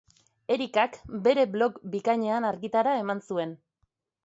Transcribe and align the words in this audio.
Erikak 0.53 0.97
bere 1.27 1.43
blog 1.57 1.77
bikainean 1.97 2.49
argitara 2.51 2.97
eman 3.05 3.25
zuen. 3.31 3.57